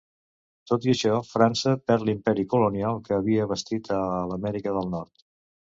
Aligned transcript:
Tot 0.71 0.87
i 0.87 0.89
això, 0.93 1.19
França 1.33 1.75
perd 1.91 2.07
l'imperi 2.09 2.47
colonial 2.55 2.99
que 3.09 3.15
havia 3.19 3.49
bastit 3.55 3.95
a 4.01 4.03
l'Amèrica 4.33 4.77
del 4.81 4.93
Nord. 4.99 5.29